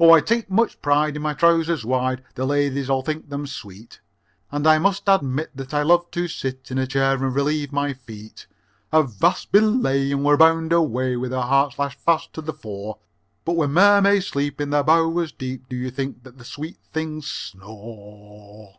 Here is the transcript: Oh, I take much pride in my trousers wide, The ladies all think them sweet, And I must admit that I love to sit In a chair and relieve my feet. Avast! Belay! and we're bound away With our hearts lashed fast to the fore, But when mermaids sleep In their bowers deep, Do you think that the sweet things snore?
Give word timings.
Oh, 0.00 0.12
I 0.12 0.22
take 0.22 0.50
much 0.50 0.80
pride 0.80 1.14
in 1.14 1.20
my 1.20 1.34
trousers 1.34 1.84
wide, 1.84 2.24
The 2.36 2.46
ladies 2.46 2.88
all 2.88 3.02
think 3.02 3.28
them 3.28 3.46
sweet, 3.46 4.00
And 4.50 4.66
I 4.66 4.78
must 4.78 5.02
admit 5.08 5.54
that 5.54 5.74
I 5.74 5.82
love 5.82 6.10
to 6.12 6.26
sit 6.26 6.70
In 6.70 6.78
a 6.78 6.86
chair 6.86 7.22
and 7.22 7.34
relieve 7.34 7.70
my 7.70 7.92
feet. 7.92 8.46
Avast! 8.94 9.52
Belay! 9.52 10.10
and 10.12 10.24
we're 10.24 10.38
bound 10.38 10.72
away 10.72 11.18
With 11.18 11.34
our 11.34 11.46
hearts 11.46 11.78
lashed 11.78 12.00
fast 12.00 12.32
to 12.32 12.40
the 12.40 12.54
fore, 12.54 12.96
But 13.44 13.56
when 13.56 13.74
mermaids 13.74 14.28
sleep 14.28 14.58
In 14.58 14.70
their 14.70 14.82
bowers 14.84 15.32
deep, 15.32 15.68
Do 15.68 15.76
you 15.76 15.90
think 15.90 16.22
that 16.22 16.38
the 16.38 16.46
sweet 16.46 16.78
things 16.92 17.26
snore? 17.30 18.78